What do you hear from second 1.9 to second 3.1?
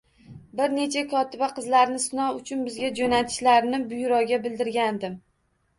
sinov uchun bizga